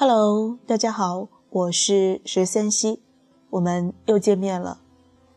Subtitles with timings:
[0.00, 3.02] Hello，大家好，我是十三溪，
[3.50, 4.78] 我们又见面了。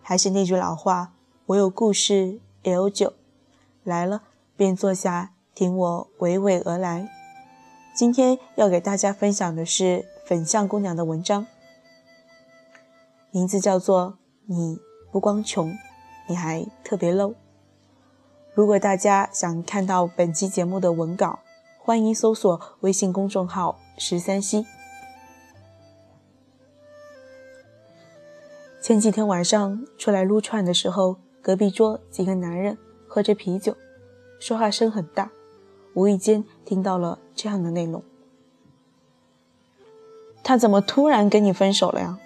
[0.00, 1.12] 还是那句老话，
[1.44, 3.12] 我有故事也有酒，
[3.84, 4.22] 来了
[4.56, 7.06] 便坐下，听我娓娓而来。
[7.94, 11.46] 今天要给大家分享的是粉象姑娘的文章，
[13.30, 14.12] 名字叫做
[14.46, 14.80] 《你
[15.12, 15.76] 不光穷，
[16.26, 17.32] 你还特别 low》。
[18.54, 21.40] 如果大家想看到本期节目的文稿，
[21.86, 24.66] 欢迎搜索微信公众号“十三溪”。
[28.82, 32.76] 前几天晚上出来撸串的时候，隔壁桌几个男人
[33.06, 33.76] 喝着啤酒，
[34.40, 35.30] 说话声很大，
[35.94, 38.02] 无意间听到了这样的内容
[40.42, 42.18] ：“他怎么突然跟你分手了呀？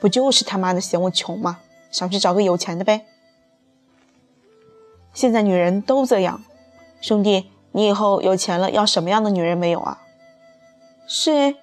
[0.00, 1.60] 不就是他妈的嫌我穷吗？
[1.90, 3.04] 想去找个有钱的呗。”
[5.12, 6.42] 现在女人都这样，
[7.02, 10.02] 兄弟，你以后有钱了要什么样的女人没有啊？
[11.06, 11.54] 是哎，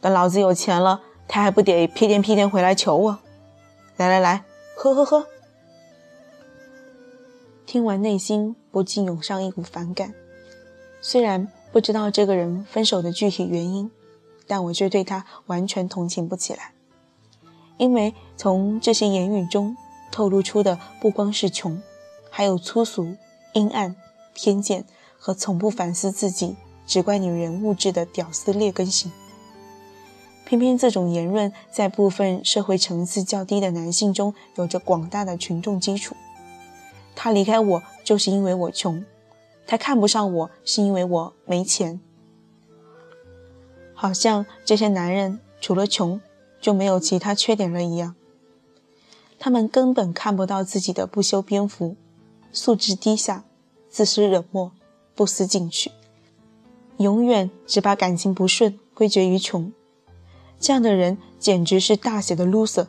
[0.00, 3.18] 等老子有钱了，他还不得屁颠屁颠回来求我？
[3.96, 4.44] 来来来，
[4.76, 5.26] 喝喝喝！
[7.64, 10.14] 听完内心不禁涌上一股反感。
[11.00, 13.90] 虽然不知道这个人分手的具体原因，
[14.46, 16.72] 但我却对他完全同情不起来，
[17.76, 19.76] 因为从这些言语中
[20.12, 21.82] 透露出的不光是穷。
[22.28, 23.16] 还有粗俗、
[23.54, 23.96] 阴暗、
[24.34, 24.84] 偏见
[25.26, 26.54] 和从不反思自己、
[26.86, 29.10] 只怪女人物质的屌丝劣根性。
[30.44, 36.14] 偏偏这种言论在部分社会层次较低的男性中有着广大的群众基础。
[37.16, 39.04] 他离开我就是因为我穷，
[39.66, 41.98] 他看不上我是因为我没钱。
[43.92, 46.20] 好像这些男人除了穷
[46.60, 48.14] 就没有其他缺点了一样。
[49.40, 51.96] 他们根本看不到自己的不修边幅。
[52.52, 53.42] 素质低下，
[53.90, 54.70] 自私冷漠，
[55.16, 55.90] 不思进取，
[56.98, 59.72] 永远只把感情不顺归结于穷。
[60.60, 62.86] 这样的人简直是大写的 loser。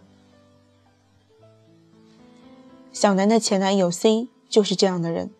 [2.92, 5.32] 小南的前男友 C 就是这样的人，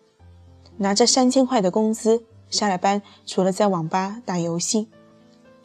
[0.78, 4.88] 拿着三千块的工资，下了班除了在网吧打游戏，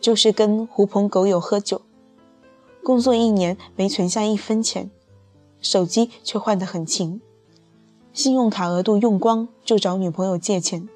[0.01, 1.83] 就是跟狐朋狗友喝酒。
[2.83, 4.91] 工作一年没存下一分钱，
[5.61, 7.21] 手机却换得很勤。
[8.13, 10.89] 信用卡额度用光就找女朋友借钱，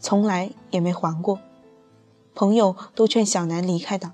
[0.00, 1.40] 从来也没还过。
[2.34, 4.12] 朋友都劝小南离开的，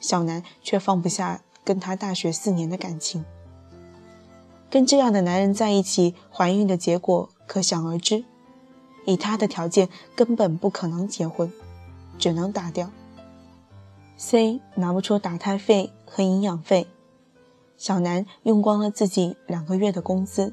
[0.00, 3.24] 小南却放不下跟他大学四年的感情。
[4.70, 8.24] 跟这样的男人在一起，怀孕的结果可想而知。
[9.04, 11.52] 以他的条件，根本不可能结婚，
[12.18, 12.90] 只能打掉。
[14.16, 16.88] C 拿不出打胎费和营养费，
[17.76, 20.52] 小南用光了自己两个月的工资。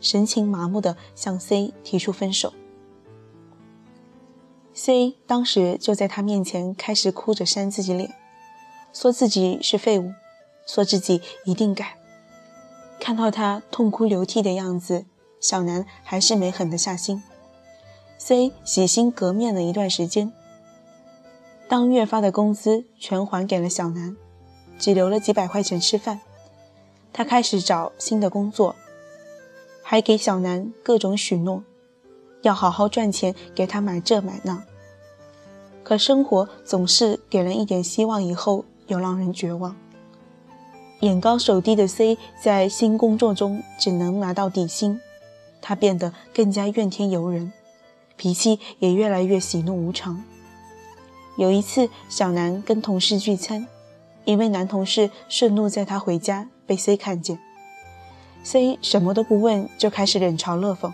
[0.00, 2.52] 神情麻木地向 C 提出分手
[4.80, 8.14] ，C 当时就在他面前开始哭着扇自己脸，
[8.94, 10.14] 说自己是废物，
[10.66, 11.98] 说自己一定改。
[12.98, 15.04] 看到他痛哭流涕的样子，
[15.38, 17.22] 小南还是没狠得下心。
[18.16, 20.32] C 洗心革面了一段时间，
[21.68, 24.16] 当月发的工资全还给了小南，
[24.78, 26.22] 只留了几百块钱吃饭，
[27.12, 28.74] 他开始找新的工作。
[29.82, 31.64] 还给小南各种许诺，
[32.40, 34.64] 要好好赚钱给他买这买那。
[35.82, 39.76] 可生活总是给人一点希望，以后又让人绝望。
[41.00, 45.00] 眼高手低的 C 在新工作中只能拿到底薪，
[45.62, 47.52] 他变得更加怨天尤人，
[48.16, 50.22] 脾气也越来越喜怒无常。
[51.36, 53.66] 有一次，小南跟同事聚餐，
[54.26, 57.38] 一位男同事顺路载他回家，被 C 看见。
[58.42, 60.92] C 什么都不问，就开始冷嘲热讽：“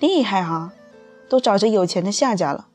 [0.00, 0.72] 厉害啊，
[1.28, 2.66] 都找着有钱的下家了。”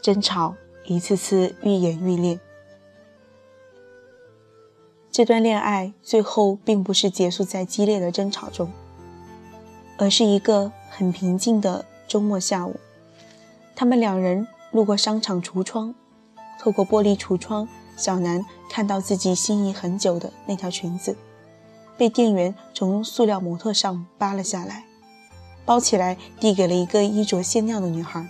[0.00, 0.54] 争吵
[0.84, 2.38] 一次次愈演愈烈。
[5.10, 8.70] 这段恋爱最后并不是结束在激烈的争吵中，
[9.96, 12.76] 而是一个很平静的周末下午，
[13.74, 15.94] 他们两人路过商场橱窗，
[16.60, 21.16] 透过玻璃橱窗，小南看到自己心仪很久的那条裙子。
[21.96, 24.84] 被店员从塑料模特上扒了下来，
[25.64, 28.24] 包起来递给了一个衣着鲜亮的女孩。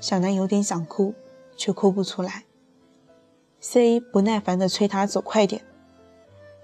[0.00, 1.14] 小南有点想哭，
[1.56, 2.44] 却哭不出来。
[3.60, 5.64] C 不耐烦地催他走快点。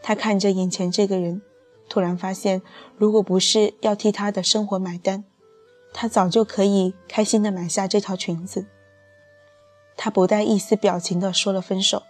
[0.02, 1.42] 他看着眼前这个人，
[1.88, 2.62] 突然发现，
[2.96, 5.25] 如果不是要替他的生活买单，
[5.92, 8.66] 他早就可以开心地买下这条裙子。
[9.96, 12.02] 他不带一丝表情地说了分手。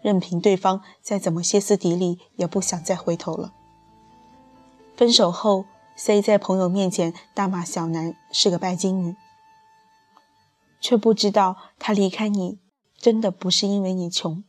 [0.00, 3.52] 任凭对方再怎么歇斯底里，也不想再回头了。
[4.96, 5.64] 分手后
[5.96, 9.16] ，C 在朋友面前大骂小南是个拜金女。
[10.80, 12.58] 却不知道他离开你
[12.96, 14.44] 真的不是因为你穷，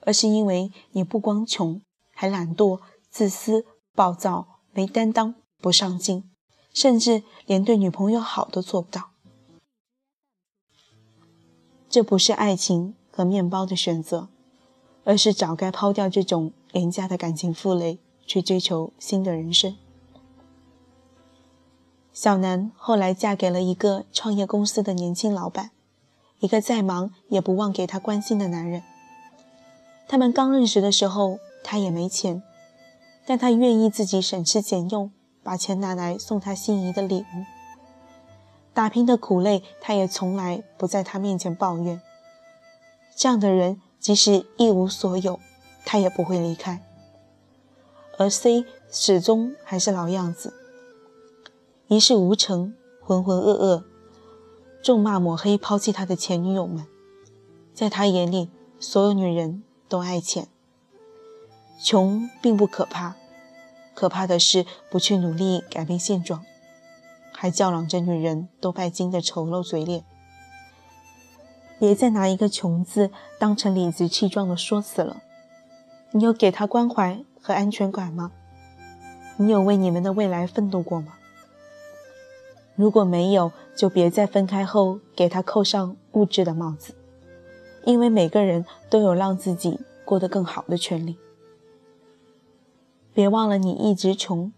[0.00, 1.80] 而是因为你不光穷，
[2.14, 3.64] 还懒惰、自私、
[3.94, 6.30] 暴躁、没担当、不上进，
[6.72, 9.10] 甚至连对女朋友好都做不到。
[11.88, 14.28] 这不是爱情和面包的选择，
[15.04, 19.76] 而是早该抛掉这种廉价的感情负累，去追求新的人生。
[22.20, 25.70] 小南后来嫁给了一个创业公司的年轻老板，
[26.40, 28.82] 一个再忙也不忘给她关心的男人。
[30.08, 32.42] 他们刚认识的时候，他也没钱，
[33.24, 35.12] 但他愿意自己省吃俭用，
[35.44, 37.44] 把钱拿来送她心仪的礼物。
[38.74, 42.02] 打拼的苦累，他也从来不在她面前抱怨。
[43.14, 45.38] 这样的人，即使一无所有，
[45.84, 46.82] 他也不会离开。
[48.16, 50.57] 而 C 始终还是老样子。
[51.90, 53.84] 一事无成，浑浑噩噩，
[54.82, 56.86] 咒骂抹黑，抛弃他的前女友们。
[57.72, 60.48] 在他眼里，所有女人都爱钱。
[61.82, 63.16] 穷并不可怕，
[63.94, 66.44] 可怕的是不去努力改变现状，
[67.32, 70.04] 还叫嚷着女人都拜金的丑陋嘴脸。
[71.78, 75.22] 别再拿一个“穷”字当成理直气壮的说辞了。
[76.10, 78.32] 你有给他关怀和安全感吗？
[79.38, 81.14] 你有为你们的未来奋斗过吗？
[82.78, 86.94] 如果没有，就别在分开后给他扣上物质的帽子，
[87.84, 91.18] 因为每个人都有让自己过得更好的权利。
[93.12, 94.52] 别忘了，你一直穷，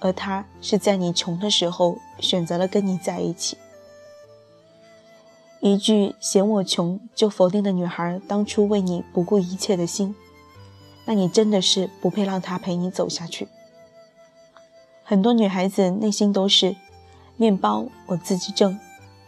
[0.00, 3.58] 而他是在你穷的时候选择了跟你在一起。
[5.60, 10.14] 一句嫌我穷就否定的女孩当初为你不顾一切的心，
[11.04, 13.46] 那你真的是不配让他陪你走下去。
[15.04, 16.74] 很多女孩子内心都是。
[17.38, 18.76] 面包我自己挣，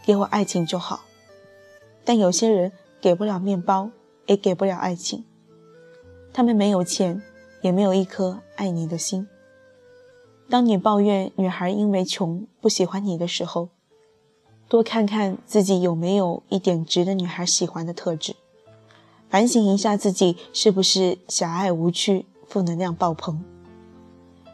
[0.03, 0.99] 给我爱情就好。
[2.03, 3.89] 但有些人给不了面包，
[4.25, 5.23] 也给不了爱情。
[6.33, 7.21] 他们没有钱，
[7.61, 9.27] 也没有一颗爱你的心。
[10.49, 13.69] 当你抱怨女孩因为穷不喜欢你的时候，
[14.67, 18.35] 多看看自己有没有一点值得女孩喜欢的特质，
[19.29, 23.41] 反省一下自己是不是狭隘无趣、负能量爆棚。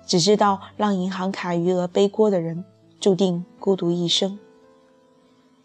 [0.05, 2.63] 只知道让银行卡余额背锅的人。
[2.99, 4.39] 注定孤独一生。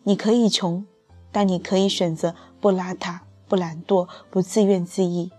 [0.04, 0.84] 你可以穷，
[1.30, 5.30] 但你可以选择不邋遢、不懒惰、不自怨自艾。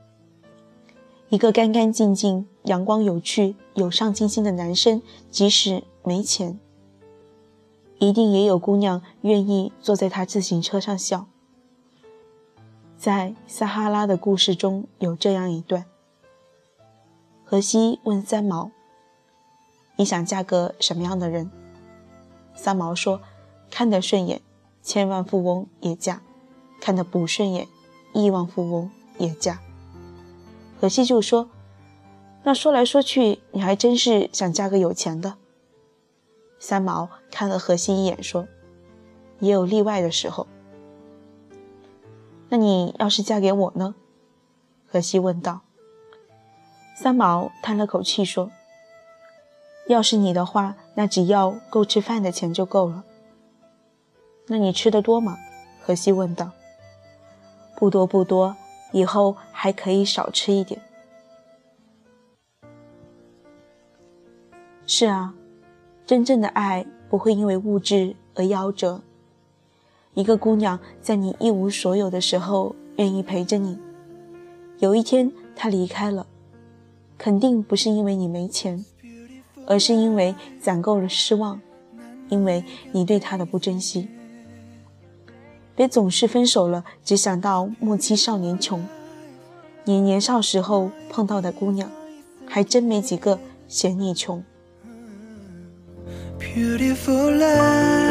[1.29, 5.01] 一个干干净净、阳光有趣、有上进心的男生，
[5.31, 6.59] 即使没钱，
[7.97, 11.27] 一定也有姑娘愿意坐在他自行车上笑。
[12.97, 15.85] 在撒哈拉的故事中有这样一段：
[17.43, 18.71] 荷西问三毛
[19.97, 21.51] ：“你想嫁个什么样的人？”
[22.55, 23.21] 三毛说
[23.71, 24.41] ：“看得顺眼，
[24.81, 26.21] 千万富翁也嫁；
[26.79, 27.67] 看得不顺眼，
[28.13, 29.59] 亿万富翁也嫁。”
[30.79, 31.49] 荷西就说
[32.43, 35.35] ：“那说来说去，你还真是想嫁个有钱的。”
[36.59, 38.47] 三毛看了荷西一眼，说
[39.39, 40.47] ：“也有例外的时候。”
[42.49, 43.95] 那你要是嫁给我呢？
[44.87, 45.61] 荷西问道。
[46.95, 48.51] 三毛叹了口气说。
[49.87, 53.03] 要是你的话，那只要够吃饭的钱就够了。
[54.47, 55.37] 那你吃的多吗？
[55.81, 56.51] 荷西问道。
[57.75, 58.55] 不多不多，
[58.91, 60.81] 以后还可以少吃一点。
[64.85, 65.33] 是啊，
[66.05, 69.01] 真正的爱不会因为物质而夭折。
[70.13, 73.79] 一个姑娘在你一无所有的时候愿意陪着你，
[74.77, 76.27] 有一天她离开了，
[77.17, 78.85] 肯定不是因为你没钱。
[79.67, 81.59] 而是因为攒够了失望，
[82.29, 84.07] 因为你对他的不珍惜。
[85.75, 88.85] 别总是分手了，只想到莫欺少年穷。
[89.85, 91.91] 你年少时候碰到的姑娘，
[92.45, 94.43] 还真没几个嫌你穷。
[96.39, 98.02] beautiful life.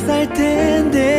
[0.00, 1.17] 살 텐데.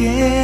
[0.00, 0.39] again.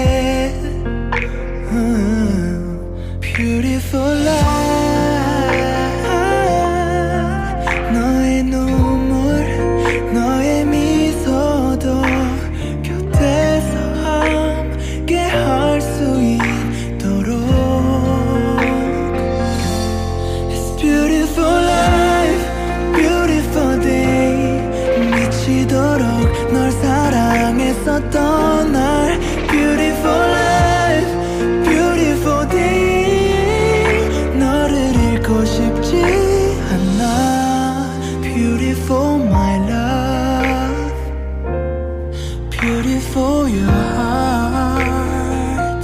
[42.60, 43.64] beautiful your
[43.98, 45.82] heart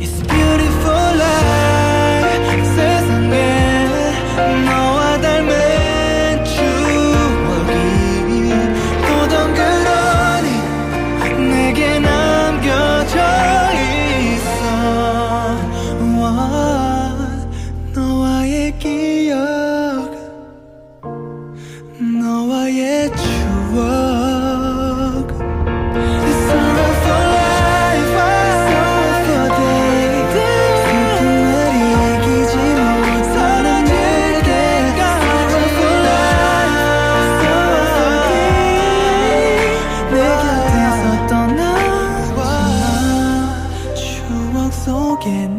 [0.00, 3.36] It's beautiful life 세상에
[4.64, 7.72] 너와 닮은 추억이
[9.06, 10.48] 도덩그러니
[11.50, 13.16] 내게 남겨져
[14.32, 14.60] 있어
[16.20, 16.30] 와,
[17.94, 19.01] 너와의 길
[45.22, 45.51] again.